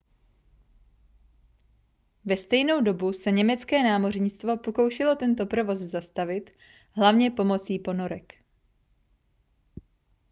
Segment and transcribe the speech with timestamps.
[2.25, 6.49] ve stejnou dobu se německé námořnictvo pokoušelo tento provoz zastavit
[6.95, 8.33] hlavně pomocí ponorek